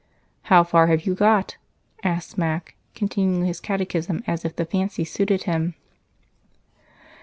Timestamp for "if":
4.43-4.55